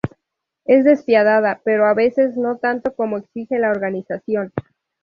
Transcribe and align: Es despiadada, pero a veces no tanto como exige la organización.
Es 0.65 0.83
despiadada, 0.83 1.61
pero 1.63 1.85
a 1.85 1.93
veces 1.93 2.35
no 2.35 2.57
tanto 2.57 2.95
como 2.95 3.19
exige 3.19 3.59
la 3.59 3.69
organización. 3.69 4.51